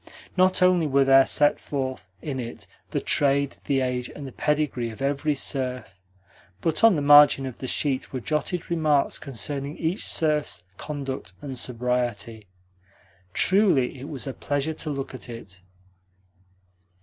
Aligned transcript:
Not 0.35 0.63
only 0.63 0.87
were 0.87 1.05
there 1.05 1.27
set 1.27 1.59
forth 1.59 2.09
in 2.23 2.39
it 2.39 2.65
the 2.89 2.99
trade, 2.99 3.57
the 3.65 3.81
age, 3.81 4.09
and 4.09 4.25
the 4.25 4.31
pedigree 4.31 4.89
of 4.89 4.99
every 4.99 5.35
serf, 5.35 5.93
but 6.59 6.83
on 6.83 6.95
the 6.95 7.03
margin 7.03 7.45
of 7.45 7.59
the 7.59 7.67
sheet 7.67 8.11
were 8.11 8.19
jotted 8.19 8.71
remarks 8.71 9.19
concerning 9.19 9.77
each 9.77 10.03
serf's 10.03 10.63
conduct 10.77 11.33
and 11.39 11.55
sobriety. 11.55 12.47
Truly 13.35 13.99
it 13.99 14.09
was 14.09 14.25
a 14.25 14.33
pleasure 14.33 14.73
to 14.73 14.89
look 14.89 15.13
at 15.13 15.29
it. 15.29 15.61